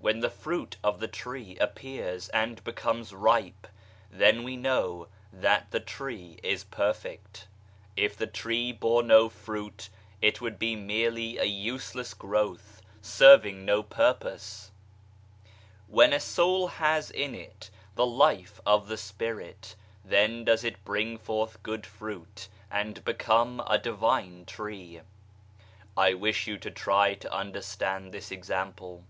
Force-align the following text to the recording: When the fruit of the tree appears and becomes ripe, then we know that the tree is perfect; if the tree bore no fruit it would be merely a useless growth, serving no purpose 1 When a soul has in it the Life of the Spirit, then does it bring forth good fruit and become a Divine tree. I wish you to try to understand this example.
When 0.00 0.18
the 0.18 0.30
fruit 0.30 0.78
of 0.82 0.98
the 0.98 1.06
tree 1.06 1.56
appears 1.60 2.28
and 2.30 2.64
becomes 2.64 3.12
ripe, 3.14 3.68
then 4.10 4.42
we 4.42 4.56
know 4.56 5.06
that 5.32 5.70
the 5.70 5.78
tree 5.78 6.40
is 6.42 6.64
perfect; 6.64 7.46
if 7.94 8.16
the 8.16 8.26
tree 8.26 8.72
bore 8.72 9.04
no 9.04 9.28
fruit 9.28 9.88
it 10.20 10.40
would 10.40 10.58
be 10.58 10.74
merely 10.74 11.38
a 11.38 11.44
useless 11.44 12.14
growth, 12.14 12.82
serving 13.00 13.64
no 13.64 13.80
purpose 13.84 14.72
1 15.86 15.86
When 15.86 16.12
a 16.14 16.18
soul 16.18 16.66
has 16.66 17.12
in 17.12 17.36
it 17.36 17.70
the 17.94 18.06
Life 18.06 18.60
of 18.66 18.88
the 18.88 18.96
Spirit, 18.98 19.76
then 20.04 20.42
does 20.44 20.64
it 20.64 20.84
bring 20.84 21.16
forth 21.16 21.62
good 21.62 21.86
fruit 21.86 22.48
and 22.72 23.04
become 23.04 23.62
a 23.68 23.78
Divine 23.78 24.46
tree. 24.46 25.02
I 25.96 26.14
wish 26.14 26.48
you 26.48 26.58
to 26.58 26.72
try 26.72 27.14
to 27.14 27.32
understand 27.32 28.10
this 28.12 28.32
example. 28.32 29.04